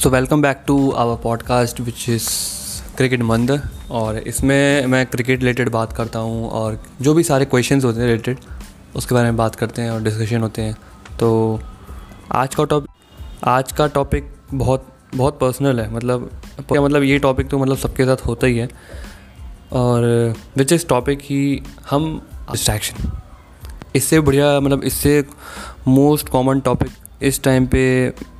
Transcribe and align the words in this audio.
So 0.00 0.10
welcome 0.10 0.42
back 0.42 0.62
to 0.66 0.90
our 0.90 1.16
podcast 1.16 1.80
which 1.80 2.08
is 2.08 2.28
cricket 2.96 3.22
मंद 3.22 3.50
और 3.90 4.18
इसमें 4.18 4.86
मैं 4.86 5.04
क्रिकेट 5.06 5.40
रिलेटेड 5.40 5.68
बात 5.68 5.92
करता 5.92 6.18
हूँ 6.18 6.48
और 6.50 6.80
जो 7.02 7.14
भी 7.14 7.22
सारे 7.22 7.44
क्वेश्चंस 7.44 7.84
होते 7.84 8.00
हैं 8.00 8.06
रिलेटेड 8.06 8.38
उसके 8.96 9.14
बारे 9.14 9.28
में 9.28 9.36
बात 9.36 9.54
करते 9.54 9.82
हैं 9.82 9.90
और 9.90 10.02
डिस्कशन 10.02 10.40
होते 10.40 10.62
हैं। 10.62 10.74
तो 11.20 11.60
आज 12.32 12.54
का 12.54 12.64
टॉपिक 12.64 12.90
आज 13.44 13.72
का 13.72 13.86
टॉपिक 13.86 14.34
बहुत 14.54 14.88
बहुत 15.14 15.38
पर्सनल 15.38 15.80
है। 15.80 15.92
मतलब 15.94 16.30
मतलब 16.72 17.02
ये 17.02 17.18
टॉपिक 17.18 17.48
तो 17.48 17.58
मतलब 17.58 17.76
सबके 17.76 18.04
साथ 18.04 18.26
होता 18.26 18.46
ही 18.46 18.58
है। 18.58 18.68
और 19.72 20.34
विच 20.56 20.72
इज़ 20.72 20.86
टॉपिक 20.86 21.18
ही 21.22 21.62
हम 21.90 22.22
डिस्ट्रैक्शन 22.52 23.10
इससे 23.96 24.20
बढ़िया 24.20 24.60
मतलब 24.60 24.84
इससे 24.84 25.24
मोस्ट 25.88 26.28
कॉमन 26.28 26.60
टॉपिक 26.60 27.22
इस 27.22 27.42
टाइम 27.42 27.66
पे 27.66 27.82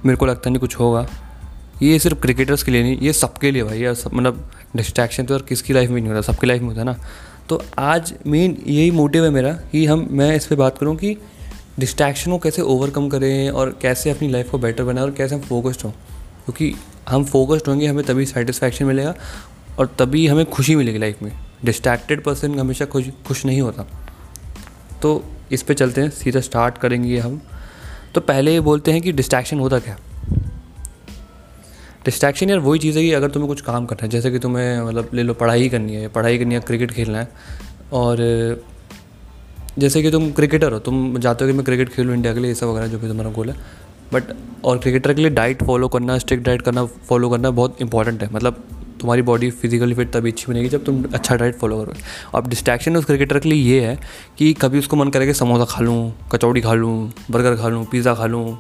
मेरे 0.07 0.17
को 0.17 0.27
लगता 0.27 0.51
नहीं 0.51 0.61
कुछ 0.61 0.79
होगा। 0.79 1.09
ये 1.83 1.99
सिर्फ़ 1.99 2.21
क्रिकेटर्स 2.21 2.63
के 2.63 2.71
लिए 2.71 2.83
नहीं, 2.83 2.99
ये 2.99 3.13
सबके 3.13 3.51
लिए 3.51 3.63
भाई 3.63 3.95
सब 3.95 4.11
मतलब 4.15 4.51
डिस्ट्रैक्शन 4.77 5.25
तो 5.25 5.35
यार 5.35 5.43
किसकी 5.43 5.73
लाइफ 5.73 5.91
में 5.91 6.01
नहीं 6.01 6.13
होता 6.13 6.33
सबकी 6.33 6.47
लाइफ 6.47 6.61
में 6.61 6.69
होता 6.69 6.81
है 6.81 6.85
ना। 6.85 6.97
तो 7.49 7.63
आज 7.79 8.15
मेन 8.27 8.57
यही 8.67 8.91
मोटिव 8.91 9.25
है 9.25 9.31
मेरा 9.31 9.53
कि 9.53 9.87
हम, 9.87 10.09
मैं 10.11 10.37
इस 10.37 10.47
पर 10.47 10.57
बात 10.57 10.79
करूँ 10.79 10.97
कि 10.97 11.17
डिस्ट्रैक्शन 11.79 12.31
को 12.31 12.39
कैसे 12.39 12.63
ओवरकम 12.63 13.09
करें 13.09 13.51
और 13.51 13.79
कैसे 13.83 14.11
अपनी 14.11 14.29
लाइफ 14.29 14.51
को 14.51 14.59
बेटर 14.59 14.85
बनाएँ 14.85 15.05
और 15.05 15.11
कैसे 15.11 15.35
हम 15.35 15.41
फोकस्ड 15.41 15.81
हों। 15.85 15.91
क्योंकि 15.91 16.75
हम 17.09 17.25
फोकस्ड 17.25 17.69
होंगे, 17.69 17.87
हमें 17.87 18.05
तभी 18.05 18.27
सेटिस्फैक्शन 18.27 18.85
मिलेगा 18.85 19.15
और 19.79 19.97
तभी 19.99 20.27
हमें 20.27 20.47
खुशी 20.47 20.77
मिलेगी 20.77 20.99
लाइफ 20.99 21.23
में। 21.23 21.33
डिस्ट्रैक्टेड 21.65 22.25
पर्सन 22.25 22.59
हमेशा 22.59 22.85
खुश 22.85 23.05
खुश 23.27 23.45
नहीं 23.45 23.61
होता। 23.61 23.87
तो 25.03 25.25
इस 25.53 25.63
पर 25.63 25.75
चलते 25.75 26.01
हैं, 26.01 26.11
सीधा 26.11 26.41
स्टार्ट 26.41 26.79
करेंगे 26.79 27.19
हम। 27.19 27.43
तो 28.15 28.21
पहले 28.21 28.53
ये 28.53 28.61
बोलते 28.61 28.93
हैं 28.93 29.03
कि 29.03 29.13
डिस्ट्रैक्शन 29.13 29.59
होता 29.59 29.79
क्या? 29.79 29.99
डिस्ट्रैक्शन 32.05 32.51
यार 32.51 32.59
वही 32.61 32.79
चीज़ 32.79 32.99
है 32.99 33.05
कि 33.05 33.13
अगर 33.13 33.31
तुम्हें 33.31 33.49
कुछ 33.49 33.61
काम 33.61 33.87
करना 33.87 34.03
है, 34.03 34.09
जैसे 34.09 34.31
कि 34.31 34.39
तुम्हें 34.39 34.83
मतलब 34.83 35.11
ले 35.15 35.23
लो 35.23 35.35
पढ़ाई 35.35 35.69
करनी 35.69 35.95
है, 35.95 36.09
पढ़ाई 36.09 36.39
करनी 36.39 36.55
है 36.55 36.61
क्रिकेट 36.63 36.91
खेलना 36.91 37.19
है, 37.19 37.29
और 37.93 38.17
जैसे 39.79 40.03
कि 40.03 40.11
तुम 40.11 40.31
क्रिकेटर 40.33 40.73
हो, 40.73 40.79
तुम 40.81 41.19
जाते 41.19 41.45
हो 41.45 41.51
कि 41.51 41.57
मैं 41.57 41.65
क्रिकेट 41.65 41.89
खेलूँ 41.89 42.15
इंडिया 42.15 42.35
के 42.35 42.41
लिए, 42.41 42.49
ये 42.49 42.55
सब 42.55 42.67
वगैरह 42.67 42.87
जो 42.87 42.99
भी 42.99 43.09
तुम्हारा 43.09 43.31
गोल 43.31 43.51
है 43.51 43.57
बट 44.13 44.33
और 44.65 44.79
क्रिकेटर 44.79 45.13
के 45.15 45.21
लिए 45.21 45.31
डाइट 45.31 45.63
फॉलो 45.65 45.89
करना 45.89 46.17
स्ट्रिक्ट 46.19 46.45
डाइट 46.45 46.63
करना 46.63 46.85
फॉलो 46.85 47.29
करना 47.31 47.51
बहुत 47.51 47.81
इंपॉर्टेंट 47.83 48.23
है। 48.23 48.29
मतलब 48.33 48.65
तुम्हारी 49.01 49.23
बॉडी 49.23 49.51
फिजिकली 49.51 49.95
फिट 49.95 50.13
तभी 50.13 50.31
अच्छी 50.31 50.47
बनेगी 50.49 50.69
जब 50.69 50.85
तुम 50.85 51.05
अच्छा 51.15 51.37
डाइट 51.37 51.59
फॉलो 51.59 51.79
करोगे। 51.79 52.01
अब 52.35 52.49
डिस्ट्रैक्शन 52.49 52.97
उस 52.97 53.05
क्रिकेटर 53.05 53.39
के 53.39 53.49
लिए 53.49 53.73
ये 53.73 53.87
है 53.87 53.99
कि 54.39 54.53
कभी 54.55 54.79
उसको 54.79 54.97
मन 54.97 55.11
करेगा 55.11 55.33
समोसा 55.33 55.65
खा 55.65 55.83
लूँ, 55.83 56.13
कचौड़ी 56.33 56.61
खा 56.61 56.75
लूँ 56.75 57.13
बर्गर 57.31 57.57
खा 57.57 57.69
लूँ 57.69 57.85
पिज़्ज़ा 57.85 58.15
खा 58.15 58.27
लूँ 58.27 58.59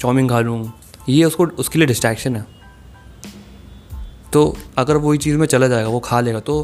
चाउमिन 0.00 0.28
खा 0.28 0.40
लूँ, 0.40 0.72
ये 1.08 1.24
उसको, 1.24 1.46
उसके 1.46 1.78
लिए 1.78 1.86
डिस्ट्रैक्शन 1.86 2.36
है। 2.36 2.55
तो 4.36 4.56
अगर 4.78 4.96
वही 4.98 5.18
चीज़ 5.18 5.36
में 5.36 5.46
चला 5.46 5.68
जाएगा, 5.68 5.88
वो 5.88 6.00
खा 6.00 6.20
लेगा 6.20 6.40
तो 6.42 6.54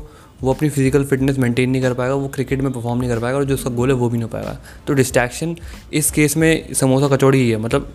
वो 0.40 0.52
अपनी 0.52 0.68
फ़िज़िकल 0.68 1.04
फिटनेस 1.04 1.38
मेंटेन 1.38 1.70
नहीं 1.70 1.82
कर 1.82 1.92
पाएगा, 1.94 2.14
वो 2.14 2.28
क्रिकेट 2.28 2.60
में 2.60 2.72
परफॉर्म 2.72 3.00
नहीं 3.00 3.10
कर 3.10 3.18
पाएगा 3.18 3.38
और 3.38 3.44
जो 3.44 3.54
उसका 3.54 3.70
गोल 3.72 3.90
है 3.90 3.94
वो 3.96 4.08
भी 4.08 4.18
नहीं 4.18 4.28
पाएगा। 4.28 4.56
तो 4.86 4.94
डिस्ट्रैक्शन 4.94 5.56
इस 5.92 6.10
केस 6.10 6.36
में 6.36 6.72
समोसा 6.74 7.08
कचौड़ी 7.16 7.38
ही 7.38 7.50
है। 7.50 7.56
मतलब 7.58 7.92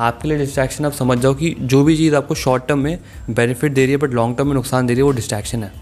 आपके 0.00 0.28
लिए 0.28 0.38
डिस्ट्रैक्शन 0.38 0.84
आप 0.84 0.92
समझ 0.92 1.18
जाओ 1.18 1.34
कि 1.34 1.54
जो 1.62 1.82
भी 1.84 1.96
चीज़ 1.96 2.14
आपको 2.14 2.34
शॉर्ट 2.34 2.66
टर्म 2.68 2.78
में 2.78 2.98
बेनिफिट 3.30 3.72
दे 3.72 3.82
रही 3.82 3.92
है 3.92 3.98
बट 3.98 4.14
लॉन्ग 4.14 4.36
टर्म 4.36 4.48
में 4.48 4.54
नुकसान 4.54 4.86
दे 4.86 4.92
रही 4.92 5.00
है, 5.00 5.04
वो 5.04 5.12
डिस्ट्रैक्शन 5.12 5.64
है। 5.64 5.72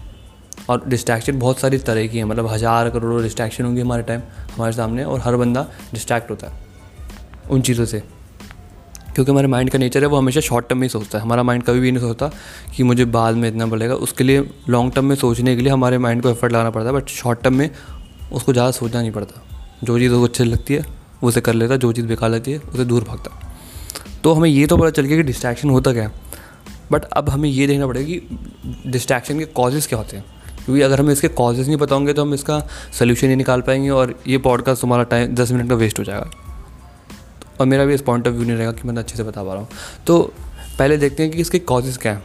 और 0.69 0.83
डिस्ट्रैक्शन 0.87 1.39
बहुत 1.39 1.59
सारी 1.59 1.77
तरह 1.79 2.07
की 2.07 2.17
है। 2.17 2.25
मतलब 2.25 2.47
हज़ार 2.47 2.89
करोड़ों 2.89 3.21
डिस्ट्रैक्शन 3.23 3.63
होंगी 3.63 3.81
हमारे 3.81 4.03
टाइम 4.03 4.21
हमारे 4.55 4.73
सामने 4.73 5.03
और 5.03 5.19
हर 5.19 5.35
बंदा 5.37 5.67
डिस्ट्रैक्ट 5.93 6.31
होता 6.31 6.47
है 6.47 6.61
उन 7.49 7.61
चीज़ों 7.61 7.85
से। 7.85 8.03
क्योंकि 9.15 9.31
हमारे 9.31 9.47
माइंड 9.47 9.69
का 9.69 9.79
नेचर 9.79 10.01
है, 10.01 10.07
वो 10.07 10.17
हमेशा 10.17 10.39
शॉर्ट 10.39 10.67
टर्म 10.67 10.79
में 10.79 10.85
ही 10.85 10.89
सोचता 10.89 11.17
है। 11.17 11.23
हमारा 11.23 11.43
माइंड 11.43 11.63
कभी 11.63 11.79
भी 11.79 11.91
नहीं 11.91 12.01
सोचता 12.01 12.31
कि 12.75 12.83
मुझे 12.83 13.05
बाद 13.07 13.35
में 13.35 13.47
इतना 13.49 13.65
बढ़ेगा 13.65 13.95
उसके 13.97 14.23
लिए 14.23 14.49
लॉन्ग 14.69 14.93
टर्म 14.93 15.05
में 15.05 15.15
सोचने 15.15 15.55
के 15.55 15.61
लिए 15.61 15.71
हमारे 15.71 15.97
माइंड 15.97 16.21
को 16.23 16.29
एफर्ट 16.29 16.51
लगाना 16.53 16.69
पड़ता 16.69 16.89
है 16.89 16.95
बट 16.95 17.09
शॉर्ट 17.09 17.41
टर्म 17.41 17.55
में 17.55 17.69
उसको 18.31 18.53
ज़्यादा 18.53 18.71
सोचना 18.71 19.01
नहीं 19.01 19.11
पड़ता। 19.11 19.41
जो 19.83 19.97
चीज़ 19.99 20.11
उसको 20.11 20.23
अच्छी 20.23 20.43
लगती 20.43 20.73
है 20.73 20.85
उसे 21.23 21.41
कर 21.41 21.53
लेता 21.53 21.75
जो 21.77 21.91
चीज़ 21.91 22.07
बेकार 22.07 22.29
लगती 22.29 22.51
है, 22.51 22.59
उसे 22.59 22.85
दूर 22.85 23.03
भागता 23.03 23.39
तो 24.23 24.33
हमें 24.33 24.49
ये 24.49 24.65
तो 24.67 24.77
पता 24.77 24.89
चल 24.89 25.05
गया 25.05 25.17
कि 25.17 25.23
डिस्ट्रैक्शन 25.23 25.69
होता 25.69 25.93
क्या 25.93 26.03
है। 26.03 26.11
बट 26.91 27.03
अब 27.05 27.29
हमें 27.29 27.49
ये 27.49 27.67
देखना 27.67 27.87
पड़ेगा 27.87 28.05
कि 28.07 28.89
डिस्ट्रैक्शन 28.91 29.39
के 29.39 29.45
कॉजेज़ 29.45 29.87
क्या 29.87 29.99
होते 29.99 30.17
हैं। 30.17 30.25
क्योंकि 30.65 30.81
अगर 30.81 30.99
हमें 30.99 31.11
इसके 31.13 31.27
कॉजेज़ 31.27 31.67
नहीं 31.67 31.77
बताओगे 31.77 32.13
तो 32.13 32.21
हम 32.21 32.33
इसका 32.33 32.59
सोल्यूशन 32.99 33.27
नहीं 33.27 33.37
निकाल 33.37 33.61
पाएँगे 33.61 33.89
और 33.89 34.15
ये 34.27 34.37
पॉडकास्ट 34.37 34.81
तुम्हारा 34.81 35.03
टाइम 35.03 35.35
दस 35.35 35.51
मिनट 35.51 35.69
का 35.69 35.75
वेस्ट 35.75 35.99
हो 35.99 36.03
जाएगा। 36.03 36.29
और 37.59 37.65
मेरा 37.65 37.85
भी 37.85 37.93
इस 37.93 38.01
पॉइंट 38.01 38.27
ऑफ़ 38.27 38.33
व्यू 38.33 38.43
नहीं 38.43 38.55
रहेगा 38.55 38.71
कि 38.71 38.87
मैं 38.87 38.95
अच्छे 38.95 39.17
से 39.17 39.23
बता 39.23 39.43
पा 39.43 39.53
रहा 39.53 39.61
हूँ। 39.61 39.69
तो 40.07 40.33
पहले 40.79 40.97
देखते 40.97 41.23
हैं 41.23 41.31
कि 41.31 41.37
इसके 41.37 41.59
कॉजेज़ 41.59 41.99
क्या 41.99 42.13
हैं। 42.13 42.23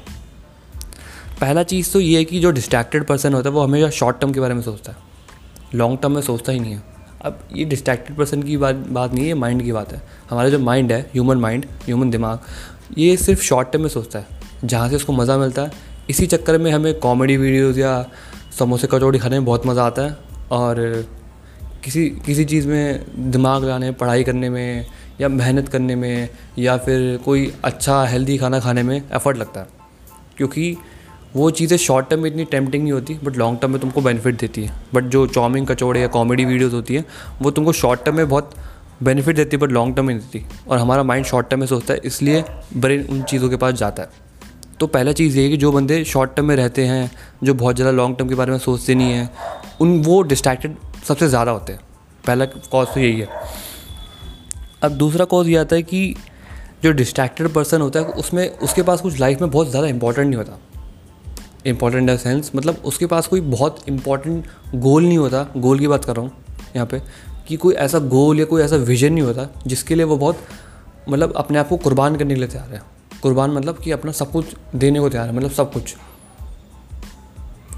पहला 1.41 1.63
चीज़ 1.63 1.93
तो 1.93 2.01
ये 2.01 2.19
है 2.19 2.25
कि 2.25 2.41
जो 2.41 2.51
डिस्ट्रैक्टेड 2.51 3.05
पर्सन 3.05 3.35
होता 3.35 3.49
है, 3.49 3.55
वो 3.55 3.63
हमेशा 3.63 3.91
शॉर्ट 3.91 4.21
टर्म 4.21 4.33
के 4.33 4.41
बारे 4.41 4.55
में 4.55 4.63
सोचता 4.63 4.93
है। 4.93 4.99
लॉन्ग 5.75 5.99
टर्म 5.99 6.13
में 6.13 6.23
सोचता 6.23 6.53
ही 6.53 6.61
नहीं 6.61 6.73
है। 6.73 6.83
अब 7.23 7.39
ये 7.53 7.65
डिस्ट्रैक्टेड 7.65 8.17
पर्सन 8.17 8.43
की 8.43 8.57
बात 8.57 8.75
बात 8.75 9.13
नहीं 9.13 9.23
है, 9.23 9.29
ये 9.29 9.35
माइंड 9.35 9.63
की 9.63 9.73
बात 9.73 9.93
है। 9.93 10.03
हमारा 10.31 10.49
जो 10.49 10.59
माइंड 10.59 10.93
है 10.93 11.01
ह्यूमन 11.01 11.37
माइंड 11.37 11.67
ह्यूमन 11.85 12.11
दिमाग, 12.11 12.41
ये 12.99 13.17
सिर्फ़ 13.17 13.43
शॉर्ट 13.43 13.73
टर्म 13.73 13.83
में 13.83 13.89
सोचता 13.89 14.19
है। 14.19 14.27
जहाँ 14.65 14.89
से 14.89 14.97
उसको 14.97 15.13
मज़ा 15.13 15.37
मिलता 15.39 15.63
है। 15.63 15.73
इसी 16.11 16.27
चक्कर 16.27 16.59
में 16.59 16.71
हमें 16.73 16.99
कॉमेडी 16.99 17.37
वीडियोज़ 17.37 17.81
या 17.81 18.07
समोसे 18.59 18.87
कचौड़ी 18.87 19.19
खाने 19.19 19.37
में 19.39 19.45
बहुत 19.45 19.67
मज़ा 19.67 19.85
आता 19.85 20.03
है। 20.03 20.17
और 20.51 21.07
किसी 21.85 22.09
किसी 22.27 22.45
चीज़ 22.45 22.69
में 22.69 23.05
दिमाग 23.33 23.65
लगाने, 23.65 23.91
पढ़ाई 23.93 24.25
करने 24.25 24.51
में 24.51 24.87
या 25.21 25.29
मेहनत 25.29 25.69
करने 25.69 25.95
में 25.97 26.29
या 26.59 26.77
फिर 26.77 27.17
कोई 27.25 27.53
अच्छा 27.65 28.03
हेल्दी 28.05 28.39
खाना 28.39 28.61
खाने 28.61 28.83
में 28.83 28.97
एफ़र्ट 28.97 29.37
लगता 29.37 29.61
है। 29.61 29.67
क्योंकि 30.37 30.77
वो 31.37 31.51
चीज़ें 31.51 31.77
शॉर्ट 31.77 32.09
टर्म 32.11 32.21
में 32.21 32.31
इतनी 32.31 32.45
टेम्पटिंग 32.45 32.83
नहीं 32.83 32.93
होती 32.93 33.15
बट 33.25 33.37
लॉन्ग 33.37 33.59
टर्म 33.61 33.71
में 33.71 33.81
तुमको 33.81 34.01
बेनिफिट 34.01 34.39
देती 34.41 34.65
है। 34.65 34.73
बट 34.95 35.05
जो 35.05 35.27
चाउमिन, 35.27 35.65
कचौड़े 35.65 36.01
या 36.01 36.07
कॉमेडी 36.09 36.45
वीडियोज़ 36.45 36.75
होती 36.75 36.95
हैं, 36.95 37.05
वो 37.43 37.51
तुमको 37.51 37.73
शॉर्ट 37.73 38.05
टर्म 38.05 38.17
में 38.17 38.29
बहुत 38.29 38.55
बेनिफिट 39.03 39.37
देती 39.37 39.57
है 39.57 39.61
बट 39.61 39.73
लॉन्ग 39.73 39.97
टर्म 39.97 40.07
में 40.07 40.15
नहीं 40.15 40.27
देती। 40.27 40.45
और 40.69 40.79
हमारा 40.79 41.03
माइंड 41.03 41.27
शॉर्ट 41.27 41.49
टर्म 41.49 41.61
में 41.61 41.67
सोचता 41.67 41.95
है, 41.95 42.01
इसलिए 42.05 42.45
ब्रेन 42.77 43.07
उन 43.11 43.23
चीज़ों 43.23 43.51
के 43.51 43.57
पास 43.57 43.75
जाता 43.75 44.03
है। 44.03 44.27
तो 44.81 44.87
पहला 44.87 45.13
चीज़ 45.13 45.37
ये 45.39 45.45
है 45.45 45.51
कि 45.51 45.57
जो 45.57 45.73
बंदे 45.73 46.05
शॉर्ट 46.05 46.35
टर्म 46.35 46.47
में 46.47 46.57
रहते 46.57 46.87
हैं, 46.87 47.11
जो 47.45 47.55
बहुत 47.55 47.77
ज़्यादा 47.77 47.93
लॉन्ग 47.93 48.17
टर्म 48.17 48.29
के 48.29 48.35
बारे 48.35 48.51
में 48.51 48.59
सोचते 48.59 48.95
नहीं 48.95 49.13
हैं, 49.13 49.31
उन 49.81 50.03
वो 50.03 50.21
डिस्ट्रैक्टेड 50.23 50.77
सबसे 51.09 51.29
ज़्यादा 51.29 51.51
होते 51.51 51.73
हैं। 51.73 51.81
पहला 52.27 52.45
कॉज 52.45 52.87
तो 52.95 53.01
यही 53.01 53.21
है। 53.21 53.29
अब 54.83 54.93
दूसरा 54.93 55.25
कॉज 55.25 55.49
ये 55.49 55.57
आता 55.57 55.77
है 55.77 55.83
कि 55.83 56.15
जो 56.83 56.91
डिस्ट्रैक्टेड 56.93 57.49
पर्सन 57.49 57.81
होता 57.81 58.01
है, 58.01 58.07
उसमें, 58.07 58.49
उसके 58.51 58.83
पास 58.83 59.01
कुछ 59.01 59.19
लाइफ 59.21 59.41
में 59.41 59.51
बहुत 59.51 59.71
ज़्यादा 59.71 59.89
इंपॉर्टेंट 59.89 60.27
नहीं 60.27 60.37
होता। 60.37 60.59
इंपॉर्टेंट 61.67 62.11
इन 62.11 62.17
सेंस 62.17 62.51
मतलब 62.57 62.83
उसके 62.85 63.07
पास 63.07 63.27
कोई 63.27 63.41
बहुत 63.41 63.79
इंपॉर्टेंट 63.89 64.47
गोल 64.75 65.05
नहीं 65.05 65.19
होता। 65.19 65.47
गोल 65.57 65.79
की 65.79 65.89
बात 65.89 66.05
कर 66.05 66.17
रहा 66.17 66.25
हूँ 66.25 66.33
यहाँ 66.77 66.87
पे, 66.87 67.01
कि 67.49 67.57
कोई 67.57 67.75
ऐसा 67.77 67.99
गोल 67.99 68.39
या 68.41 68.45
कोई 68.45 68.63
ऐसा 68.63 68.77
विजन 68.77 69.13
नहीं 69.13 69.25
होता, 69.25 69.49
जिसके 69.67 69.95
लिए 69.95 70.05
वो 70.05 70.17
बहुत 70.17 70.39
मतलब 71.09 71.33
अपने 71.33 71.59
आप 71.59 71.69
को 71.69 71.77
कुर्बान 71.77 72.17
करने 72.17 72.35
के 72.35 72.41
लिए 72.41 72.49
तैयार 72.49 72.75
है। 72.75 72.83
कुर्बान 73.23 73.51
मतलब 73.51 73.79
कि 73.79 73.91
अपना 73.91 74.13
सब 74.13 74.31
कुछ 74.33 74.55
देने 74.75 75.01
को 75.01 75.09
तैयार 75.09 75.29
है 75.29 75.35
मतलब 75.37 75.51
सब 75.51 75.73
कुछ। 75.73 75.95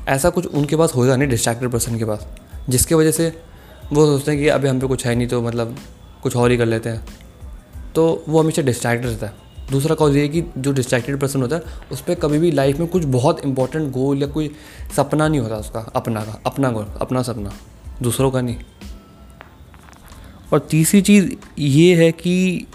ऐसा 0.09 0.31
कुछ 0.31 0.47
उनके 0.47 0.77
पास 0.77 0.95
होगा 0.95 1.17
नहीं 1.17 1.29
डिस्ट्रैक्टेड 1.29 1.71
पर्सन 1.71 1.99
के 1.99 2.05
पास, 2.05 2.27
जिसके 2.69 2.95
वजह 2.95 3.11
से 3.11 3.29
वो 3.93 4.07
सोचते 4.07 4.31
हैं 4.31 4.41
कि 4.41 4.49
अभी 4.49 4.69
हम 4.69 4.81
पे 4.81 4.87
कुछ 4.87 5.07
है 5.07 5.15
नहीं 5.15 5.29
तो 5.29 5.41
मतलब 5.43 5.77
कुछ 6.23 6.37
और 6.37 6.51
ही 6.51 6.57
कर 6.57 6.67
लेते 6.67 6.89
हैं। 6.89 7.07
तो 7.95 8.25
वो 8.29 8.41
हमेशा 8.41 8.63
डिस्ट्रैक्ट 8.63 9.05
रहता 9.05 9.27
है। 9.27 9.51
दूसरा 9.71 9.95
कॉज 9.95 10.17
ये 10.17 10.29
कि 10.29 10.45
जो 10.59 10.73
डिस्ट्रैक्टेड 10.73 11.21
पर्सन 11.21 11.43
होता 11.43 11.57
है, 11.57 11.63
उस 11.93 12.01
पर 12.01 12.15
कभी 12.15 12.39
भी 12.39 12.51
लाइफ 12.51 12.79
में 12.79 12.89
कुछ 12.89 13.05
बहुत 13.05 13.41
इंपॉर्टेंट 13.45 13.93
गोल 13.93 14.23
या 14.23 14.29
कोई 14.29 14.51
सपना 14.97 15.29
नहीं 15.29 15.41
होता 15.41 15.57
उसका, 15.57 15.81
अपना 15.81 16.21
का, 16.21 16.43
अपना 16.47 16.71
गोल 16.71 16.87
अपना 17.01 17.23
सपना। 17.23 17.53
दूसरों 18.03 18.31
का 18.31 18.41
नहीं। 18.41 18.57
और 20.53 20.59
तीसरी 20.59 21.03
चीज़ 21.03 21.33
ये 21.59 22.05
है 22.05 22.13
कि 22.13 22.67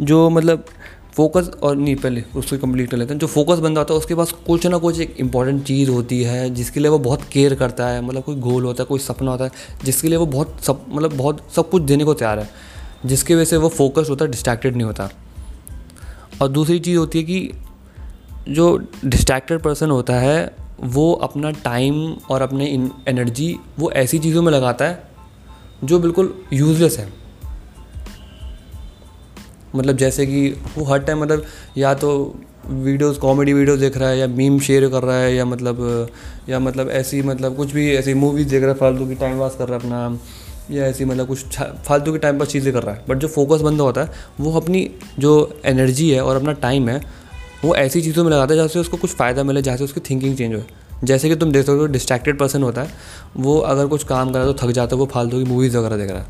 जो 0.00 0.30
मतलब 0.30 0.64
फोकस 1.12 1.50
और 1.62 1.76
नहीं, 1.76 1.96
पहले 1.96 2.24
उसको 2.36 2.58
कंप्लीट 2.58 2.90
कर 2.90 2.96
लेते 2.96 3.14
हैं। 3.14 3.20
जो 3.20 3.26
फोकस 3.26 3.58
बंदा 3.58 3.80
होता 3.80 3.94
है, 3.94 3.98
उसके 3.98 4.14
पास 4.14 4.32
कुछ 4.32 4.66
ना 4.66 4.78
कुछ 4.78 5.00
एक 5.00 5.16
इंपॉर्टेंट 5.20 5.64
चीज़ 5.64 5.90
होती 5.90 6.22
है, 6.22 6.50
जिसके 6.50 6.80
लिए 6.80 6.88
वो 6.88 6.98
बहुत 6.98 7.22
केयर 7.22 7.54
करता 7.54 7.86
है। 7.86 8.02
मतलब 8.02 8.22
कोई 8.22 8.36
गोल 8.36 8.64
होता 8.64 8.82
है, 8.82 8.86
कोई 8.86 8.98
सपना 8.98 9.30
होता 9.30 9.44
है, 9.44 9.50
जिसके 9.84 10.08
लिए 10.08 10.16
वो 10.16 10.26
बहुत 10.26 10.56
सब 10.60 10.86
मतलब 10.88 11.12
बहुत 11.14 11.48
सब 11.56 11.70
कुछ 11.70 11.82
देने 11.82 12.04
को 12.04 12.14
तैयार 12.14 12.38
है। 12.38 12.73
जिसकी 13.04 13.34
वजह 13.34 13.44
से 13.44 13.56
वो 13.56 13.68
फोकस 13.68 14.06
होता 14.10 14.24
है 14.24 14.30
डिस्ट्रैक्टेड 14.30 14.74
नहीं 14.74 14.86
होता। 14.86 15.10
और 16.42 16.48
दूसरी 16.48 16.78
चीज़ 16.78 16.98
होती 16.98 17.18
है 17.18 17.24
कि 17.24 17.50
जो 18.48 18.76
डिस्ट्रैक्टेड 19.04 19.60
पर्सन 19.60 19.90
होता 19.90 20.14
है, 20.14 20.56
वो 20.80 21.12
अपना 21.12 21.50
टाइम 21.50 22.16
और 22.30 22.42
अपने 22.42 22.90
एनर्जी 23.08 23.56
वो 23.78 23.90
ऐसी 23.90 24.18
चीज़ों 24.18 24.42
में 24.42 24.52
लगाता 24.52 24.84
है, 24.84 25.02
जो 25.84 25.98
बिल्कुल 25.98 26.34
यूज़लेस 26.52 26.98
है। 26.98 27.12
मतलब 29.76 29.96
जैसे 29.96 30.26
कि 30.26 30.48
वो 30.78 30.84
हर 30.84 30.98
टाइम 30.98 31.22
मतलब 31.22 31.44
या 31.78 31.94
तो 31.94 32.10
वीडियोस 32.66 33.18
कॉमेडी 33.18 33.52
वीडियोस 33.52 33.78
देख 33.78 33.96
रहा 33.96 34.08
है, 34.08 34.18
या 34.18 34.26
मीम 34.26 34.58
शेयर 34.60 34.88
कर 34.88 35.02
रहा 35.02 35.16
है, 35.16 35.34
या 35.34 35.44
मतलब 35.44 36.08
या 36.48 36.58
मतलब 36.58 36.90
ऐसी 36.90 37.22
मतलब 37.22 37.56
कुछ 37.56 37.72
भी 37.72 37.90
ऐसी 37.94 38.14
मूवीज़ 38.14 38.48
देख 38.48 38.62
रहा 38.62 38.72
है, 38.72 38.78
फालतू 38.78 39.06
की 39.06 39.14
टाइम 39.14 39.38
पास 39.38 39.56
कर 39.58 39.68
रहा 39.68 39.78
है 39.78 39.84
अपना। 39.84 40.18
या 40.70 40.84
ऐसी 40.84 41.04
मतलब 41.04 41.26
कुछ 41.26 41.58
फालतू 41.86 42.12
के 42.12 42.18
टाइम 42.18 42.38
पर 42.38 42.46
चीज़ें 42.46 42.72
कर 42.74 42.82
रहा 42.82 42.94
है। 42.94 43.04
बट 43.08 43.18
जो 43.18 43.28
फोकस 43.28 43.60
बंदा 43.60 43.84
होता 43.84 44.00
है, 44.00 44.10
वो 44.40 44.52
अपनी 44.60 44.88
जो 45.18 45.60
एनर्जी 45.64 46.10
है 46.10 46.22
और 46.22 46.36
अपना 46.36 46.52
टाइम 46.60 46.88
है, 46.88 47.00
वो 47.64 47.74
ऐसी 47.76 48.00
चीज़ों 48.02 48.24
में 48.24 48.30
लगाता 48.30 48.52
है 48.52 48.56
जहाँ 48.56 48.68
से 48.68 48.78
उसको 48.78 48.96
कुछ 48.96 49.10
फ़ायदा 49.10 49.42
मिले 49.42 49.62
जहाँ 49.62 49.76
से 49.76 49.84
उसकी 49.84 50.00
थिंकिंग 50.00 50.36
चेंज 50.36 50.54
हो 50.54 50.62
जैसे 51.04 51.28
कि 51.28 51.36
तुम 51.36 51.52
देख 51.52 51.64
सकते 51.66 51.78
हो 51.78 51.86
डिस्ट्रैक्टेड 51.86 52.38
पर्सन 52.38 52.62
होता 52.62 52.82
है, 52.82 52.90
वो 53.36 53.58
अगर 53.58 53.86
कुछ 53.86 54.04
काम 54.04 54.32
कर 54.32 54.38
रहा 54.38 54.48
है 54.48 54.54
तो 54.54 54.66
थक 54.66 54.70
जाता 54.70 54.96
है, 54.96 55.00
वो 55.00 55.06
फालतू 55.06 55.38
की 55.38 55.44
मूवीज़ 55.44 55.76
वगैरह 55.76 55.96
देख 55.96 56.10
रहा 56.10 56.20
है। 56.20 56.26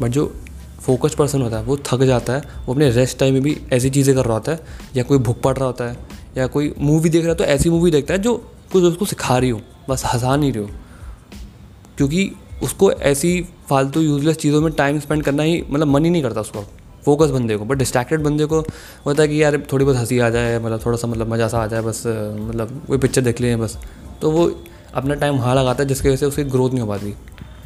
बट 0.00 0.10
जो 0.10 0.32
फोकस 0.80 1.14
पर्सन 1.14 1.42
होता 1.42 1.56
है, 1.56 1.62
वो 1.62 1.76
थक 1.86 2.02
जाता 2.02 2.32
है, 2.32 2.42
वो 2.66 2.72
अपने 2.74 2.90
रेस्ट 2.90 3.18
टाइम 3.18 3.34
में 3.34 3.42
भी 3.42 3.56
ऐसी 3.72 3.90
चीज़ें 3.90 4.14
कर 4.16 4.24
रहा 4.24 4.34
होता 4.34 4.52
है, 4.52 4.60
या 4.96 5.02
कोई 5.02 5.18
भूख 5.18 5.40
पड़ 5.40 5.56
रहा 5.56 5.66
होता 5.66 5.84
है, 5.84 5.96
या 6.36 6.46
कोई 6.46 6.74
मूवी 6.78 7.10
देख 7.10 7.22
रहा 7.22 7.30
है 7.30 7.36
तो 7.36 7.44
ऐसी 7.44 7.70
मूवी 7.70 7.90
देखता 7.90 8.14
है 8.14 8.20
जो 8.22 8.34
कुछ 8.72 8.84
उसको 8.84 9.04
सिखा 9.04 9.38
रही 9.38 9.50
हो, 9.50 9.60
बस 9.88 10.04
हंसा 10.04 10.36
नहीं 10.36 10.52
रही 10.52 10.62
हो। 10.62 10.70
क्योंकि 11.96 12.30
उसको 12.62 12.90
ऐसी 12.92 13.40
फालतू 13.68 14.00
यूजलेस 14.00 14.36
चीज़ों 14.36 14.60
में 14.60 14.72
टाइम 14.72 14.98
स्पेंड 15.00 15.22
करना 15.22 15.42
ही 15.42 15.62
मतलब 15.70 15.86
मन 15.86 16.04
ही 16.04 16.10
नहीं 16.10 16.22
करता 16.22 16.40
उसको। 16.40 16.64
फोकस 17.04 17.30
बंदे 17.30 17.56
को 17.56 17.64
बट 17.64 17.78
डिस्ट्रैक्टेड 17.78 18.22
बंदे 18.22 18.44
को 18.44 18.60
होता 19.06 19.22
है 19.22 19.28
कि 19.28 19.42
यार 19.42 19.58
थोड़ी 19.72 19.84
बहुत 19.84 19.96
हँसी 19.96 20.18
आ 20.18 20.30
जाए 20.30 20.58
मतलब 20.58 20.80
थोड़ा 20.86 20.96
सा 20.96 21.08
मतलब 21.08 21.32
मज़ा 21.32 21.48
सा 21.48 21.58
आ 21.58 21.66
जाए, 21.66 21.82
बस 21.82 22.02
मतलब 22.06 22.80
कोई 22.88 22.98
पिक्चर 22.98 23.22
देख 23.22 23.40
लें, 23.40 23.58
बस। 23.60 23.78
तो 24.22 24.30
वो 24.30 24.50
अपना 24.94 25.14
टाइम 25.14 25.34
वहाँ 25.34 25.54
लगाता 25.54 25.82
है, 25.82 25.88
जिसकी 25.88 26.08
वजह 26.08 26.16
से 26.16 26.26
उसकी 26.26 26.44
ग्रोथ 26.46 26.70
नहीं 26.70 26.80
हो 26.80 26.86
पाती 26.86 27.14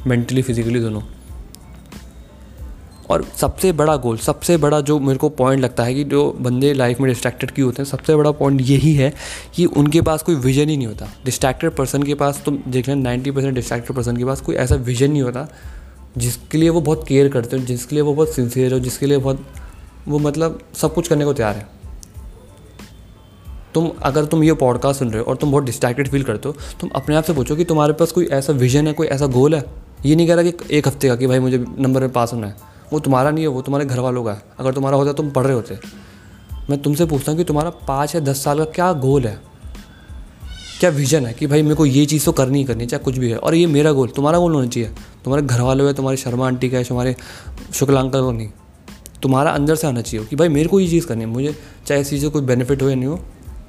मेंटली 0.06 0.42
फिजिकली 0.42 0.80
दोनों। 0.80 1.00
और 3.10 3.24
सबसे 3.36 3.72
बड़ा 3.72 3.96
गोल 3.96 4.16
सबसे 4.16 4.56
बड़ा 4.56 4.80
जो 4.80 4.98
मेरे 4.98 5.18
को 5.18 5.28
पॉइंट 5.28 5.62
लगता 5.62 5.84
है 5.84 5.94
कि 5.94 6.04
जो 6.04 6.36
बंदे 6.40 6.72
लाइफ 6.74 7.00
में 7.00 7.08
डिस्ट्रैक्टेड 7.08 7.50
क्यों 7.50 7.66
होते 7.66 7.82
हैं, 7.82 7.88
सबसे 7.90 8.16
बड़ा 8.16 8.30
पॉइंट 8.30 8.60
यही 8.60 8.94
है 8.94 9.12
कि 9.54 9.64
उनके 9.64 10.00
पास 10.00 10.22
कोई 10.22 10.34
विजन 10.34 10.68
ही 10.68 10.76
नहीं 10.76 10.86
होता। 10.86 11.08
डिस्ट्रैक्टेड 11.24 11.70
पर्सन 11.70 12.02
के 12.02 12.14
पास 12.14 12.42
तुम 12.44 12.58
देख 12.68 12.88
लें 12.88 12.96
नाइन्टी 12.96 13.30
परसेंट 13.30 13.54
डिस्ट्रैक्टेड 13.54 13.96
पर्सन 13.96 14.16
के 14.16 14.24
पास 14.24 14.40
कोई 14.40 14.54
ऐसा 14.54 14.74
विजन 14.74 15.10
नहीं 15.10 15.22
होता 15.22 15.48
जिसके 16.18 16.58
लिए 16.58 16.68
वो 16.68 16.80
बहुत 16.80 17.04
केयर 17.08 17.28
करते 17.28 17.56
हो, 17.56 17.64
जिसके 17.64 17.96
लिए 17.96 18.02
वो 18.02 18.14
बहुत 18.14 18.28
सिंसियर 18.28 18.72
हो, 18.72 18.78
जिसके 18.80 19.06
लिए 19.06 19.18
बहुत, 19.18 19.46
वो 20.08 20.18
मतलब 20.18 20.60
सब 20.74 20.94
कुछ 20.94 21.08
करने 21.08 21.24
को 21.24 21.32
तैयार 21.32 21.56
है। 21.56 21.68
तुम, 23.74 23.90
अगर 24.02 24.24
तुम 24.24 24.42
ये 24.44 24.52
पॉडकास्ट 24.52 24.98
सुन 24.98 25.10
रहे 25.10 25.18
हो 25.18 25.24
और 25.24 25.36
तुम 25.36 25.52
बहुत 25.52 25.64
डिस्ट्रैक्टेड 25.64 26.08
फील 26.08 26.22
करते 26.22 26.48
हो, 26.48 26.54
तुम 26.80 26.90
अपने 26.94 27.16
आप 27.16 27.24
से 27.24 27.32
पूछो 27.32 27.56
कि 27.56 27.64
तुम्हारे 27.64 27.92
पास 27.92 28.12
कोई 28.12 28.26
ऐसा 28.26 28.52
विजन 28.52 28.86
है, 28.86 28.92
कोई 28.92 29.06
ऐसा 29.06 29.26
गोल 29.26 29.54
है? 29.54 29.64
ये 30.06 30.16
नहीं 30.16 30.26
कह 30.26 30.34
रहा 30.34 30.50
कि 30.50 30.76
एक 30.76 30.88
हफ़्ते 30.88 31.08
का 31.08 31.16
कि 31.16 31.26
भाई 31.26 31.38
मुझे 31.38 31.64
नंबर 31.78 32.00
में 32.00 32.12
पास 32.12 32.32
होना 32.32 32.46
है। 32.46 32.69
वो 32.92 33.00
तुम्हारा 33.00 33.30
नहीं 33.30 33.44
है, 33.44 33.48
वो 33.48 33.62
तुम्हारे 33.62 33.86
घर 33.86 33.98
वालों 33.98 34.24
का 34.24 34.32
है। 34.32 34.42
अगर 34.58 34.72
तुम्हारा 34.72 34.96
होता 34.96 35.12
तुम 35.12 35.30
पढ़ 35.30 35.44
रहे 35.44 35.54
होते। 35.54 35.78
मैं 36.70 36.82
तुमसे 36.82 37.04
पूछता 37.06 37.32
हूँ 37.32 37.38
कि 37.38 37.44
तुम्हारा 37.44 37.70
पाँच 37.70 38.14
या 38.14 38.20
दस 38.20 38.44
साल 38.44 38.58
का 38.58 38.64
क्या 38.64 38.92
गोल 38.92 39.26
है? 39.26 39.40
क्या 40.80 40.90
विजन 40.90 41.26
है 41.26 41.32
कि 41.32 41.46
भाई 41.46 41.62
मेरे 41.62 41.74
को 41.74 41.86
ये 41.86 42.06
चीज़ 42.06 42.24
तो 42.24 42.32
करनी 42.32 42.58
ही 42.58 42.64
करनी 42.64 42.82
है, 42.82 42.88
चाहे 42.88 43.04
कुछ 43.04 43.18
भी 43.18 43.30
है। 43.30 43.36
और 43.36 43.54
ये 43.54 43.66
मेरा 43.66 43.92
गोल, 43.92 44.08
तुम्हारा 44.08 44.38
गोल 44.38 44.54
होना 44.54 44.66
चाहिए। 44.66 44.88
तुम्हारे 45.24 45.46
घर 45.46 45.60
वालों 45.60 45.86
है, 45.86 45.94
तुम्हारे 45.94 46.16
शर्मा 46.16 46.46
आंटी 46.46 46.70
का 46.70 46.78
है, 46.78 46.84
तुम्हारे 46.84 47.16
शुक्ला 47.74 48.00
अंकल 48.00 48.22
को 48.22 48.32
नहीं। 48.32 48.48
तुम्हारा 49.22 49.50
अंदर 49.50 49.74
से 49.74 49.86
आना 49.86 50.00
चाहिए 50.00 50.26
कि 50.26 50.36
भाई 50.36 50.48
मेरे 50.48 50.68
को 50.68 50.80
ये 50.80 50.88
चीज़ 50.88 51.06
करनी 51.06 51.20
है। 51.20 51.26
मुझे 51.26 51.58
चाहे 51.86 52.00
इस 52.00 52.10
चीज़ 52.10 52.22
से 52.22 52.28
कोई 52.28 52.42
बेनिफिट 52.42 52.82
हो 52.82 52.88
या 52.88 52.94
नहीं 52.94 53.06
हो 53.06 53.20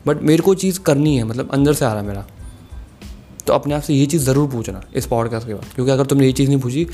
बट 0.07 0.21
मेरे 0.21 0.43
को 0.43 0.53
चीज़ 0.55 0.79
करनी 0.79 1.17
है 1.17 1.23
मतलब 1.23 1.51
अंदर 1.51 1.73
से 1.73 1.85
आ 1.85 1.93
रहा 1.93 2.01
है 2.01 2.07
मेरा। 2.07 2.25
तो 3.47 3.53
अपने 3.53 3.73
आप 3.73 3.81
से 3.81 3.93
ये 3.93 4.05
चीज़ 4.05 4.23
ज़रूर 4.23 4.49
पूछना 4.49 4.81
इस 4.95 5.05
पॉडकास्ट 5.05 5.47
के 5.47 5.53
बाद। 5.53 5.65
क्योंकि 5.75 5.91
अगर 5.91 6.05
तुमने 6.05 6.25
ये 6.25 6.31
चीज़ 6.31 6.49
नहीं 6.49 6.59
पूछी 6.59 6.87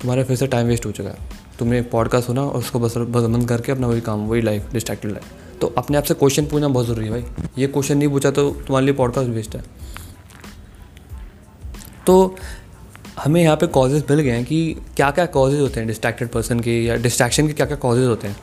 तुम्हारा 0.00 0.24
फिर 0.24 0.36
से 0.36 0.46
टाइम 0.46 0.66
वेस्ट 0.66 0.86
हो 0.86 0.90
चुका 0.92 1.08
है। 1.08 1.46
तुमने 1.58 1.80
पॉडकास्ट 1.92 2.26
सुना 2.26 2.42
और 2.42 2.58
उसको 2.58 2.78
बस 2.78 2.96
बंद 2.96 3.48
करके 3.48 3.72
अपना 3.72 3.86
वही 3.86 4.00
काम, 4.00 4.26
वही 4.28 4.40
लाइफ 4.40 4.72
डिस्ट्रैक्टेड 4.72 5.12
लाइफ 5.12 5.58
तो 5.60 5.66
अपने 5.78 5.96
आप 5.96 6.04
से 6.04 6.14
क्वेश्चन 6.14 6.46
पूछना 6.46 6.68
बहुत 6.68 6.86
ज़रूरी 6.86 7.06
है 7.06 7.10
भाई। 7.12 7.24
ये 7.58 7.66
क्वेश्चन 7.66 7.98
नहीं 7.98 8.08
पूछा 8.08 8.30
तो 8.30 8.50
तुम्हारे 8.50 8.86
लिए 8.86 8.94
पॉडकास्ट 8.94 9.30
वेस्ट 9.30 9.56
है। 9.56 9.62
तो 12.06 12.36
हमें 13.18 13.42
यहाँ 13.42 13.56
पे 13.56 13.66
कॉजेज़ 13.66 14.04
मिल 14.10 14.20
गए 14.20 14.30
हैं 14.30 14.44
कि 14.44 14.76
क्या 14.96 15.10
क्या 15.10 15.24
कॉजेज़ 15.26 15.60
होते 15.60 15.80
हैं 15.80 15.86
डिस्ट्रैक्टेड 15.88 16.28
पर्सन 16.28 16.60
के 16.60 16.82
या 16.84 16.96
डिस्ट्रैक्शन 16.96 17.46
के 17.46 17.52
क्या 17.52 17.66
क्या 17.66 17.76
कॉजेज़ 17.76 18.06
होते 18.06 18.28
हैं। 18.28 18.36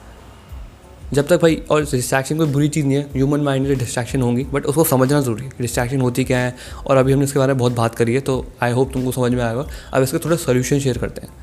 जब 1.15 1.27
तक 1.27 1.41
भाई, 1.41 1.55
और 1.71 1.83
डिस्ट्रैक्शन 1.83 2.37
कोई 2.37 2.47
बुरी 2.47 2.67
चीज़ 2.69 2.85
नहीं 2.85 2.97
है 2.97 3.03
ह्यूमन 3.13 3.41
माइंड 3.41 3.67
में 3.67 3.77
डिस्ट्रैक्शन 3.77 4.21
होंगी 4.21 4.43
बट 4.43 4.65
उसको 4.65 4.83
समझना 4.83 5.19
ज़रूरी 5.21 5.43
है 5.43 5.51
डिस्ट्रैक्शन 5.61 6.01
होती 6.01 6.23
क्या 6.23 6.39
है, 6.39 6.55
और 6.87 6.97
अभी 6.97 7.13
हमने 7.13 7.25
इसके 7.25 7.39
बारे 7.39 7.53
में 7.53 7.59
बहुत 7.59 7.73
बात 7.73 7.95
करी 7.95 8.13
है 8.13 8.19
तो 8.21 8.45
आई 8.63 8.71
होप 8.71 8.91
तुमको 8.93 9.11
समझ 9.11 9.31
में 9.31 9.43
आएगा। 9.43 9.65
अब 9.93 10.03
इसके 10.03 10.17
थोड़े 10.17 10.37
सोल्यूशन 10.37 10.79
शेयर 10.79 10.97
करते 10.97 11.21
हैं। 11.21 11.33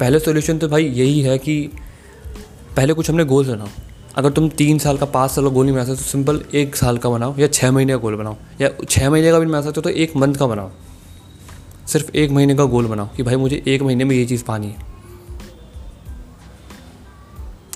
पहले 0.00 0.18
सोल्यूशन 0.18 0.58
तो 0.58 0.68
भाई 0.68 0.84
यही 0.84 1.20
है 1.22 1.38
कि 1.38 1.60
पहले 2.76 2.92
कुछ 2.92 3.10
हमने 3.10 3.24
गोल्स 3.24 3.48
बनाओ। 3.48 3.68
अगर 4.16 4.30
तुम 4.30 4.48
तीन 4.50 4.78
साल 4.78 4.98
का, 4.98 5.06
पाँच 5.06 5.30
साल 5.30 5.44
का 5.44 5.50
गोल 5.50 5.66
नहीं 5.66 5.74
बना 5.74 5.84
सकते 5.84 5.96
तो 5.96 6.02
सिंपल 6.02 6.42
एक 6.54 6.76
साल 6.76 6.98
का 6.98 7.10
बनाओ, 7.10 7.34
या 7.38 7.46
छः 7.48 7.70
महीने 7.70 7.92
का 7.92 7.98
गोल 7.98 8.16
बनाओ, 8.16 8.36
या 8.60 8.68
छः 8.88 9.10
महीने 9.10 9.30
का 9.30 9.38
भी 9.38 9.44
नहीं 9.44 9.52
बना 9.52 9.62
सकते 9.62 9.80
तो 9.80 9.90
एक 9.90 10.16
मंथ 10.16 10.34
का 10.34 10.46
बनाओ। 10.46 10.70
सिर्फ़ 11.86 12.16
एक 12.16 12.30
महीने 12.30 12.54
का 12.54 12.64
गोल 12.64 12.86
बनाओ 12.86 13.08
कि 13.16 13.22
भाई 13.22 13.36
मुझे 13.36 13.62
एक 13.66 13.82
महीने 13.82 14.04
में 14.04 14.16
ये 14.16 14.24
चीज़ 14.24 14.44
पानी 14.44 14.66
है। 14.66 14.90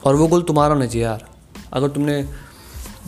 और 0.05 0.17
वो 0.17 0.27
गोल 0.27 0.43
तुम्हारा 0.43 0.75
होना 0.75 0.87
चाहिए 0.87 1.05
यार। 1.05 1.25
अगर 1.73 1.89
तुमने 1.89 2.23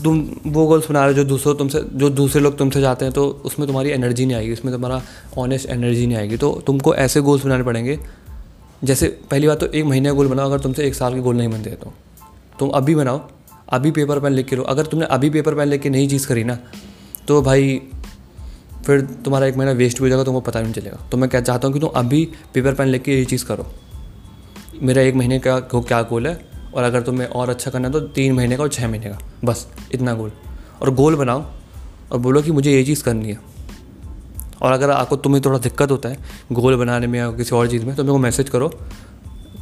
तुम 0.05 0.19
वो 0.47 0.67
गोल्स 0.67 0.89
बना 0.91 1.01
रहे 1.01 1.09
हो 1.09 1.15
जो 1.15 1.25
दूसरों 1.25 1.55
तुमसे, 1.55 1.81
जो 1.93 2.11
दूसरे 2.11 2.41
लोग 2.43 2.57
तुमसे 2.59 2.81
जाते 2.81 3.05
हैं 3.05 3.15
तो 3.15 3.27
उसमें 3.45 3.67
तुम्हारी 3.67 3.91
एनर्जी 3.91 4.27
नहीं 4.27 4.37
आएगी, 4.37 4.53
उसमें 4.53 4.73
तुम्हारा 4.75 5.01
ऑनेस्ट 5.39 5.69
एनर्जी 5.69 6.07
नहीं 6.07 6.17
आएगी। 6.17 6.37
तो 6.37 6.51
तुमको 6.67 6.95
ऐसे 6.97 7.21
गोल्स 7.21 7.45
बनाने 7.45 7.65
पड़ेंगे, 7.65 7.99
जैसे 8.85 9.09
पहली 9.31 9.47
बात 9.47 9.61
तो 9.61 9.67
एक 9.69 9.85
महीने 9.85 10.09
का 10.09 10.15
गोल 10.15 10.29
बनाओ, 10.29 10.47
अगर 10.47 10.61
तुमसे 10.61 10.87
एक 10.87 10.95
साल 10.95 11.15
के 11.15 11.21
गोल 11.21 11.37
नहीं 11.37 11.49
बनते 11.49 11.71
तो। 11.73 11.93
तुम 12.59 12.69
अभी 12.71 12.95
बनाओ, 12.95 13.21
अभी 13.69 13.91
पेपर 13.91 14.21
पेन 14.21 14.33
लिख 14.33 14.47
के 14.47 14.57
लो 14.57 14.63
अगर 14.65 14.87
तुमने 14.87 15.07
अभी 15.07 15.31
पेपर 15.31 15.55
पेन 15.55 15.69
लिख 15.69 15.83
के 15.83 15.91
नई 15.91 16.07
चीज़ 16.09 16.27
करी 16.27 16.45
ना 16.45 16.59
तो 17.29 17.41
भाई 17.43 17.81
फिर 18.87 19.01
तुम्हारा 19.25 19.47
एक 19.47 19.57
महीना 19.57 19.73
वेस्ट 19.73 19.99
भी 19.99 20.03
हो 20.03 20.09
जाएगा 20.09 20.25
तुमको 20.25 20.41
पता 20.41 20.61
नहीं 20.61 20.73
चलेगा। 20.73 20.99
तो 21.11 21.17
मैं 21.17 21.29
क्या 21.31 21.41
चाहता 21.41 21.69
हूँ 21.69 21.75
कि 21.75 21.81
तुम 21.81 21.91
अभी 21.97 22.25
पेपर 22.55 22.75
पेन 22.75 22.89
लेके 22.89 23.19
ये 23.19 23.25
चीज़ 23.25 23.45
करो। 23.45 23.67
मेरा 24.83 25.03
एक 25.03 25.15
महीने 25.15 25.39
का 25.39 25.59
क्या 25.73 26.01
गोल 26.03 26.27
है? 26.27 26.48
और 26.75 26.83
अगर 26.83 27.03
तुम्हें 27.03 27.29
और 27.29 27.51
अच्छा 27.51 27.71
करना 27.71 27.89
है 27.89 27.93
तो 27.93 28.01
तीन 28.01 28.33
महीने 28.33 28.57
का 28.57 28.63
और 28.63 28.69
छः 28.69 28.89
महीने 28.89 29.07
का। 29.07 29.19
बस, 29.45 29.67
इतना 29.93 30.15
गोल। 30.15 30.33
और 30.83 30.95
गोल 30.95 31.17
बनाओ 31.17 31.45
और 32.13 32.19
बोलो 32.19 32.43
कि 32.43 32.51
मुझे 32.51 32.73
ये 32.73 32.85
चीज़ 32.85 33.03
करनी 33.03 33.29
है। 33.29 33.39
और 34.63 34.73
अगर 34.73 34.91
आपको 34.91 35.17
तुम्हें 35.17 35.43
थोड़ा 35.45 35.59
दिक्कत 35.59 35.91
होता 35.91 36.09
है 36.09 36.19
गोल 36.53 36.77
बनाने 36.77 37.07
में 37.07 37.19
या 37.19 37.31
किसी 37.31 37.55
और 37.55 37.69
चीज़ 37.69 37.85
में 37.85 37.97
तो 37.97 38.03
मेरे 38.03 38.13
को 38.13 38.19
मैसेज 38.19 38.49
करो। 38.49 38.69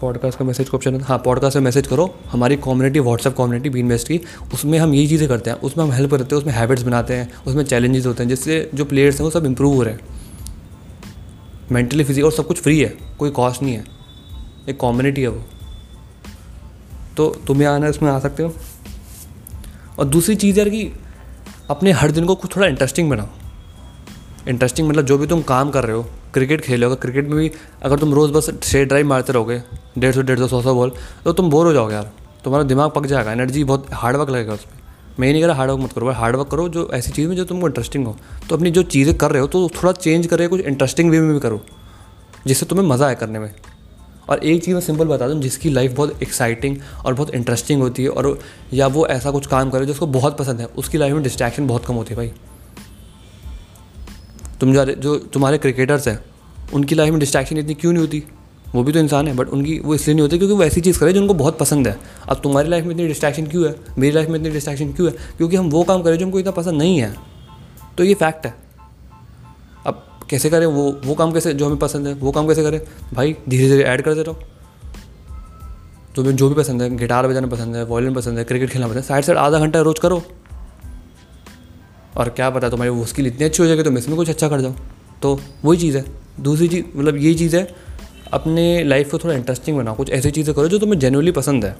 पॉडकास्ट 0.00 0.38
का 0.38 0.44
मैसेज 0.44 0.68
का 0.68 0.76
ऑप्शन 0.76 0.94
है। 0.94 1.18
पॉडकास्ट 1.18 1.56
में 1.56 1.62
मैसेज 1.62 1.86
करो। 1.86 2.14
हमारी 2.30 2.56
community 2.56 3.00
WhatsApp 3.00 3.36
community 3.36 3.70
B 3.70 3.80
invest 3.80 4.08
की, 4.08 4.20
उसमें 4.54 4.78
हम 4.78 4.94
यही 4.94 5.08
चीज़ें 5.08 5.28
करते 5.28 5.50
हैं। 5.50 5.60
उसमें 5.60 5.84
हम 5.84 5.92
हेल्प 5.92 6.10
करते 6.10 6.34
हैं, 6.34 6.42
उसमें 6.42 6.54
हैबिट्स 6.54 6.82
बनाते 6.82 7.14
हैं, 7.14 7.32
उसमें 7.46 7.64
चैलेंजेस 7.64 8.06
होते 8.06 8.22
हैं, 8.22 8.30
जिससे 8.30 8.70
जो 8.74 8.84
प्लेयर्स 8.84 9.16
हैं 9.16 9.24
वो 9.24 9.30
सब 9.30 9.46
इम्प्रूव 9.46 9.74
हो 9.74 9.82
रहे 9.82 9.94
हैं। 9.94 10.00
मेंटली 11.72 12.04
फ़िज़िकल 12.04 12.26
और 12.26 12.32
सब 12.32 12.46
कुछ 12.46 12.60
फ्री 12.60 12.80
है। 12.80 12.96
कोई 13.18 13.30
कॉस्ट 13.30 13.62
नहीं 13.62 13.74
है। 13.74 13.84
एक 14.68 14.80
कम्युनिटी 14.80 15.22
है 15.22 15.28
वो। 15.28 15.44
तो 17.16 17.28
तुम 17.28 17.44
तुम्हें 17.46 17.66
आना 17.68 17.88
इसमें 17.88 18.10
आ 18.10 18.18
सकते 18.18 18.42
हो। 18.42 18.52
और 19.98 20.04
दूसरी 20.06 20.34
चीज़ 20.36 20.58
यार 20.58 20.68
कि 20.68 20.90
अपने 21.70 21.92
हर 21.92 22.10
दिन 22.10 22.24
को 22.26 22.34
कुछ 22.34 22.54
थोड़ा 22.56 22.66
इंटरेस्टिंग 22.66 23.10
बनाओ। 23.10 23.28
इंटरेस्टिंग 24.48 24.88
मतलब 24.88 25.04
जो 25.04 25.18
भी 25.18 25.26
तुम 25.26 25.42
काम 25.44 25.70
कर 25.70 25.84
रहे 25.84 25.96
हो 25.96 26.02
क्रिकेट 26.34 26.60
खेलोगे 26.60 26.96
क्रिकेट 26.96 27.28
में 27.28 27.36
भी 27.38 27.50
अगर 27.82 27.98
तुम 27.98 28.14
रोज़ 28.14 28.32
बस 28.32 28.50
स्ट्रेट 28.50 28.88
ड्राइव 28.88 29.06
मारते 29.06 29.32
रहोगे, 29.32 29.60
डेढ़ 29.98 30.14
सौ 30.14 30.22
डेढ़ 30.22 30.38
सौ 30.38 30.48
सौ 30.48 30.60
सौ 30.62 30.74
बॉल 30.74 30.92
तो 31.24 31.32
तुम 31.32 31.50
बोर 31.50 31.66
हो 31.66 31.72
जाओगे 31.72 31.94
यार। 31.94 32.10
तुम्हारा 32.44 32.64
दिमाग 32.64 32.90
पक 32.90 33.06
जाएगा 33.06 33.32
एनर्जी 33.32 33.64
बहुत 33.64 33.86
हार्ड 33.92 34.16
वर्क 34.16 34.30
लगेगा 34.30 34.52
उसमें। 34.52 34.74
मैं 35.20 35.30
नहीं 35.32 35.40
कह 35.42 35.46
रहा 35.46 35.56
हार्डवर्क 35.56 35.82
मत 35.82 35.92
करो 35.92 36.10
हार्ड 36.12 36.36
वर्क 36.36 36.48
करो 36.48 36.68
जो 36.68 36.88
ऐसी 36.94 37.12
चीज़ 37.12 37.28
में 37.28 37.36
जो 37.36 37.44
तुमको 37.44 37.66
इंटरेस्टिंग 37.66 38.06
हो। 38.06 38.16
तो 38.48 38.56
अपनी 38.56 38.70
जो 38.70 38.82
चीज़ें 38.84 39.14
कर 39.16 39.30
रहे 39.30 39.40
हो 39.40 39.46
तो 39.48 39.68
थोड़ा 39.74 39.92
चेंज 39.92 40.26
करे 40.26 40.48
कुछ 40.48 40.60
इंटरेस्टिंग 40.62 41.10
वे 41.10 41.20
में 41.20 41.32
भी 41.34 41.40
करो, 41.40 41.60
जिससे 42.46 42.66
तुम्हें 42.66 42.86
मज़ा 42.86 43.06
आए 43.06 43.14
करने 43.14 43.38
में। 43.38 43.50
और 44.28 44.44
एक 44.44 44.64
चीज़ 44.64 44.74
मैं 44.74 44.80
सिंपल 44.80 45.04
बता 45.04 45.28
दूँ 45.28 45.40
जिसकी 45.40 45.70
लाइफ 45.70 45.92
बहुत 45.92 46.22
एक्साइटिंग 46.22 46.76
और 47.06 47.14
बहुत 47.14 47.34
इंटरेस्टिंग 47.34 47.82
होती 47.82 48.02
है 48.02 48.08
और 48.08 48.38
या 48.72 48.86
वो 48.86 49.06
ऐसा 49.06 49.30
कुछ 49.30 49.46
काम 49.46 49.70
करे 49.70 49.86
जो 49.86 49.92
उसको 49.92 50.06
बहुत 50.06 50.38
पसंद 50.38 50.60
है, 50.60 50.66
उसकी 50.66 50.98
लाइफ 50.98 51.14
में 51.14 51.22
डिस्ट्रैक्शन 51.22 51.66
बहुत 51.66 51.86
कम 51.86 51.94
होती 51.94 52.10
है 52.10 52.16
भाई। 52.16 52.32
तुम 54.60 54.72
जो 54.74 54.84
जो 54.84 55.16
तुम्हारे 55.16 55.58
क्रिकेटर्स 55.58 56.08
हैं, 56.08 56.24
उनकी 56.74 56.94
लाइफ 56.94 57.10
में 57.10 57.20
डिस्ट्रैक्शन 57.20 57.58
इतनी 57.58 57.74
क्यों 57.74 57.92
नहीं 57.92 58.00
होती? 58.00 58.24
वो 58.74 58.82
भी 58.82 58.92
तो 58.92 58.98
इंसान 58.98 59.28
है 59.28 59.36
बट 59.36 59.48
उनकी 59.48 59.78
वो 59.78 59.94
इसलिए 59.94 60.14
नहीं 60.14 60.22
होती 60.22 60.38
क्योंकि 60.38 60.54
वो 60.54 60.62
ऐसी 60.62 60.80
चीज़ 60.80 61.00
करे 61.00 61.12
जो 61.12 61.20
उनको 61.20 61.34
बहुत 61.34 61.58
पसंद 61.58 61.88
है। 61.88 61.98
अब 62.28 62.40
तुम्हारी 62.42 62.68
लाइफ 62.68 62.84
में 62.84 62.94
इतनी 62.94 63.08
डिस्ट्रैक्शन 63.08 63.46
क्यों 63.46 63.66
है? 63.66 63.76
मेरी 63.98 64.14
लाइफ 64.14 64.28
में 64.28 64.38
इतनी 64.38 64.50
डिस्ट्रैक्शन 64.50 64.92
क्यों 64.92 65.10
है? 65.10 65.16
क्योंकि 65.36 65.56
हम 65.56 65.70
वो 65.70 65.82
काम 65.82 66.02
करें 66.02 66.18
जो 66.18 66.24
हमको 66.26 66.38
इतना 66.38 66.50
पसंद 66.50 66.74
नहीं 66.74 66.98
है। 66.98 67.14
तो 67.98 68.04
ये 68.04 68.14
फैक्ट 68.14 68.46
है। 68.46 68.65
कैसे 70.30 70.50
करें? 70.50 70.66
वो 70.66 70.90
वो 71.04 71.14
काम 71.14 71.32
कैसे, 71.32 71.52
जो 71.54 71.66
हमें 71.66 71.78
पसंद 71.78 72.06
है, 72.06 72.14
वो 72.14 72.32
काम 72.32 72.48
कैसे 72.48 72.62
करें? 72.62 72.80
भाई, 73.14 73.36
धीरे 73.48 73.68
धीरे 73.68 73.84
ऐड 73.84 74.02
करते 74.02 74.22
रहो। 74.22 74.38
तुम्हें 76.16 76.36
जो 76.36 76.48
भी 76.48 76.54
पसंद 76.54 76.82
है, 76.82 76.96
गिटार 76.96 77.26
बजाना 77.28 77.46
पसंद 77.46 77.76
है 77.76 77.84
वॉल्यूम 77.84 78.14
पसंद 78.14 78.38
है 78.38 78.44
क्रिकेट 78.44 78.70
खेलना 78.70 78.86
पसंद 78.86 78.98
है, 78.98 79.02
साइड 79.02 79.24
साइड 79.24 79.38
आधा 79.38 79.58
घंटा 79.58 79.80
रोज़ 79.80 80.00
करो। 80.00 80.22
और 82.16 82.28
क्या 82.28 82.50
पता 82.50 82.68
तुम्हारी 82.68 82.90
वो 82.90 83.04
स्किल 83.06 83.26
इतनी 83.26 83.44
अच्छी 83.44 83.62
हो 83.62 83.66
जाएगी 83.66 83.82
तो 83.82 83.92
इसमें 83.92 84.16
कुछ 84.16 84.28
अच्छा 84.30 84.48
कर 84.48 84.60
जाओ 84.60 84.74
तो 85.22 85.38
वही 85.64 85.78
चीज़ 85.78 85.96
है। 85.96 86.04
दूसरी 86.40 86.68
चीज़ 86.68 86.84
मतलब 86.96 87.16
यही 87.16 87.34
चीज़ 87.34 87.56
है, 87.56 87.74
अपने 88.32 88.84
लाइफ 88.84 89.10
को 89.10 89.18
थोड़ा 89.18 89.34
इंटरेस्टिंग 89.34 89.76
बनाओ। 89.78 89.94
कुछ 89.94 90.10
ऐसी 90.10 90.30
चीज़ें 90.30 90.54
करो, 90.54 90.68
जो 90.68 90.78
तुम्हें 90.78 90.98
जेनुअली 90.98 91.32
पसंद 91.32 91.64
है। 91.64 91.76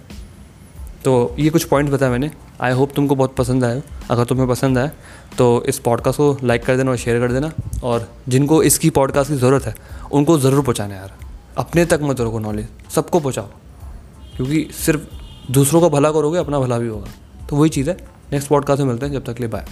तो 1.06 1.34
ये 1.38 1.50
कुछ 1.50 1.64
पॉइंट 1.64 1.90
बताया 1.90 2.12
मैंने। 2.12 2.30
आई 2.60 2.72
होप 2.72 2.92
तुमको 2.96 3.14
बहुत 3.14 3.34
पसंद 3.34 3.64
आए। 3.64 3.82
अगर 4.10 4.24
तुम्हें 4.24 4.48
पसंद 4.48 4.78
आए 4.78 4.90
तो 5.38 5.62
इस 5.62 5.78
पॉडकास्ट 5.78 6.18
को 6.18 6.38
लाइक 6.44 6.64
कर 6.64 6.76
देना 6.76 6.90
और 6.90 6.96
शेयर 6.96 7.20
कर 7.20 7.32
देना। 7.32 7.52
और 7.84 8.08
जिनको 8.28 8.62
इसकी 8.62 8.90
पॉडकास्ट 8.90 9.30
की 9.30 9.36
ज़रूरत 9.36 9.64
है, 9.64 9.74
उनको 10.12 10.38
ज़रूर 10.38 10.62
पहुँचाना 10.62 10.94
यार। 10.94 11.12
अपने 11.58 11.84
तक 11.84 12.00
मत 12.02 12.20
रखो 12.20 12.38
नॉलेज 12.38 12.66
सबको 12.90 13.20
पहुँचाओ। 13.20 13.46
क्योंकि 14.36 14.66
सिर्फ़ 14.72 15.02
दूसरों 15.52 15.80
का 15.80 15.88
भला 15.88 16.10
करोगे, 16.10 16.38
अपना 16.38 16.60
भला 16.60 16.78
भी 16.78 16.88
होगा। 16.88 17.06
तो 17.50 17.56
वही 17.56 17.70
चीज़ 17.70 17.90
है। 17.90 17.96
नेक्स्ट 18.32 18.48
पॉडकास्ट 18.48 18.80
में 18.80 18.88
मिलते 18.88 19.06
हैं। 19.06 19.12
जब 19.12 19.24
तक 19.24 19.34
के 19.34 19.40
लिए 19.40 19.48
बाय 19.48 19.64